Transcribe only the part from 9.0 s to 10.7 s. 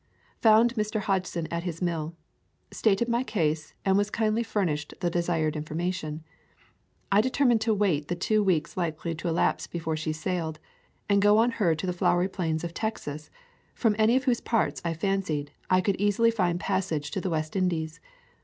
to elapse before she sailed,